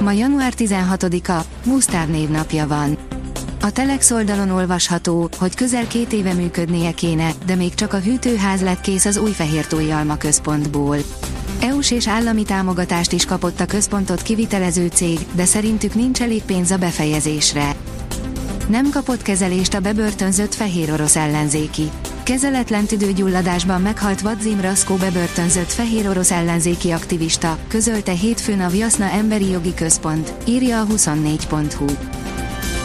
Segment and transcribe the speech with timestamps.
[0.00, 2.96] Ma január 16-a, Musztáv névnapja van.
[3.60, 8.60] A Telex oldalon olvasható, hogy közel két éve működnie kéne, de még csak a hűtőház
[8.60, 10.96] lett kész az új Fehértói Alma központból.
[11.60, 16.70] EU-s és állami támogatást is kapott a központot kivitelező cég, de szerintük nincs elég pénz
[16.70, 17.74] a befejezésre.
[18.68, 21.90] Nem kapott kezelést a bebörtönzött fehér orosz ellenzéki.
[22.24, 29.50] Kezeletlen tüdőgyulladásban meghalt Vadzim Raszkó bebörtönzött fehér orosz ellenzéki aktivista, közölte hétfőn a Vjaszna Emberi
[29.50, 31.84] Jogi Központ, írja a 24.hu.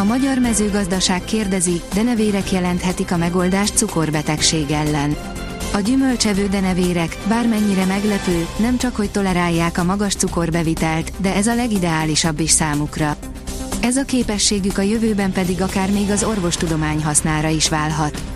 [0.00, 5.16] A magyar mezőgazdaság kérdezi, denevérek jelenthetik a megoldást cukorbetegség ellen.
[5.72, 11.54] A gyümölcsevő denevérek, bármennyire meglepő, nem csak hogy tolerálják a magas cukorbevitelt, de ez a
[11.54, 13.16] legideálisabb is számukra.
[13.80, 18.31] Ez a képességük a jövőben pedig akár még az orvostudomány hasznára is válhat.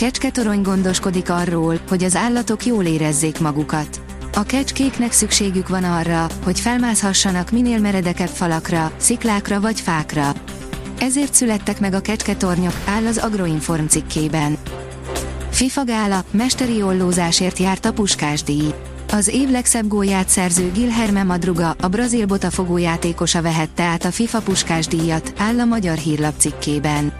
[0.00, 4.00] Kecsketorony gondoskodik arról, hogy az állatok jól érezzék magukat.
[4.32, 10.32] A kecskéknek szükségük van arra, hogy felmászhassanak minél meredekebb falakra, sziklákra vagy fákra.
[10.98, 14.58] Ezért születtek meg a kecsketornyok, áll az Agroinform cikkében.
[15.50, 18.74] FIFA gála, mesteri ollózásért járt a Puskás díj.
[19.12, 24.40] Az év legszebb gólját szerző Gilherme Madruga, a brazil botafogó játékosa vehette át a FIFA
[24.40, 27.12] Puskás díjat, áll a magyar hírlap cikkében.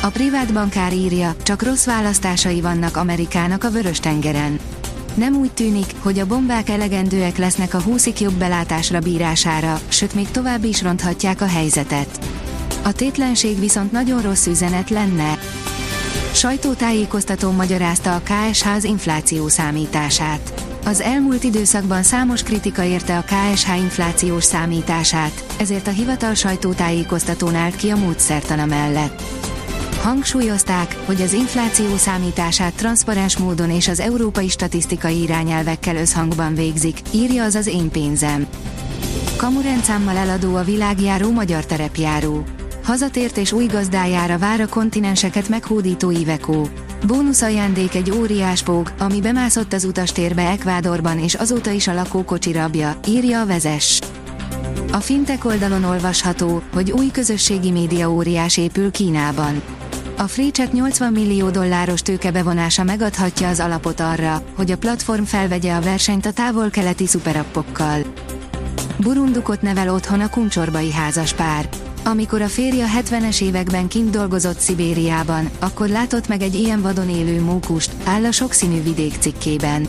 [0.00, 4.58] A privát bankár írja, csak rossz választásai vannak Amerikának a Vörös-tengeren.
[5.14, 10.30] Nem úgy tűnik, hogy a bombák elegendőek lesznek a húszik jobb belátásra bírására, sőt még
[10.30, 12.20] tovább is ronthatják a helyzetet.
[12.82, 15.38] A tétlenség viszont nagyon rossz üzenet lenne.
[16.32, 20.66] Sajtótájékoztató magyarázta a KSH az infláció számítását.
[20.84, 27.76] Az elmúlt időszakban számos kritika érte a KSH inflációs számítását, ezért a hivatal sajtótájékoztatón állt
[27.76, 29.37] ki a módszertana mellett.
[30.02, 37.44] Hangsúlyozták, hogy az infláció számítását transzparens módon és az európai statisztikai irányelvekkel összhangban végzik, írja
[37.44, 38.46] az az én pénzem.
[39.36, 42.44] Kamurendszámmal eladó a világjáró magyar terepjáró.
[42.84, 46.66] Hazatért és új gazdájára vár a kontinenseket meghódító Iveco.
[47.06, 52.52] Bónusz ajándék egy óriás póg, ami bemászott az utastérbe Ekvádorban és azóta is a lakókocsi
[52.52, 54.00] rabja, írja a vezes.
[54.92, 59.62] A fintek oldalon olvasható, hogy új közösségi média óriás épül Kínában.
[60.18, 65.80] A FreeChat 80 millió dolláros tőkebevonása megadhatja az alapot arra, hogy a platform felvegye a
[65.80, 68.00] versenyt a távol-keleti szuperappokkal.
[68.96, 71.68] Burundukot nevel otthon a kuncsorbai házaspár.
[72.04, 77.40] Amikor a férje 70-es években kint dolgozott Szibériában, akkor látott meg egy ilyen vadon élő
[77.40, 79.86] mókust, áll a sokszínű vidék cikkében.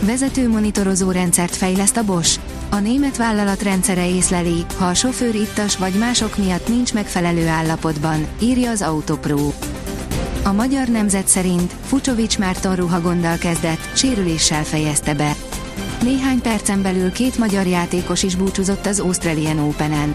[0.00, 2.40] Vezető monitorozó rendszert fejleszt a Bosch.
[2.70, 8.26] A német vállalat rendszere észleli, ha a sofőr ittas vagy mások miatt nincs megfelelő állapotban,
[8.40, 9.52] írja az Autopro.
[10.42, 15.34] A magyar nemzet szerint Fucsovics Márton ruhagonddal kezdett, sérüléssel fejezte be.
[16.02, 20.14] Néhány percen belül két magyar játékos is búcsúzott az Australian Open-en.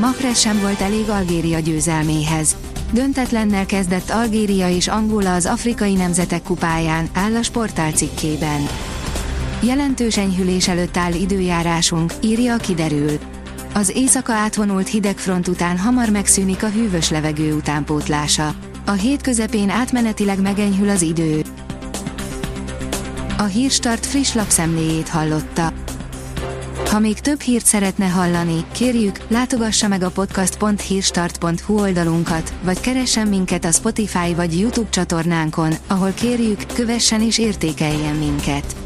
[0.00, 2.56] Mahrez sem volt elég Algéria győzelméhez.
[2.92, 8.68] Döntetlennel kezdett Algéria és Angola az afrikai nemzetek kupáján, áll a sportál cikkében.
[9.60, 13.18] Jelentős enyhülés előtt áll időjárásunk, írja a kiderül.
[13.74, 18.54] Az éjszaka átvonult hidegfront után hamar megszűnik a hűvös levegő utánpótlása.
[18.86, 21.42] A hét közepén átmenetileg megenyhül az idő.
[23.38, 25.72] A Hírstart friss lapszemléjét hallotta.
[26.90, 33.64] Ha még több hírt szeretne hallani, kérjük, látogassa meg a podcast.hírstart.hu oldalunkat, vagy keressen minket
[33.64, 38.85] a Spotify vagy YouTube csatornánkon, ahol kérjük, kövessen és értékeljen minket.